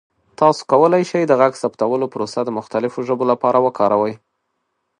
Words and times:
تاسو 0.39 0.61
کولی 0.71 1.03
شئ 1.09 1.23
د 1.27 1.33
غږ 1.41 1.53
ثبتولو 1.61 2.05
پروسه 2.13 2.39
د 2.43 2.49
مختلفو 2.57 2.99
ژبو 3.07 3.23
لپاره 3.31 3.57
کاروئ. 3.79 4.13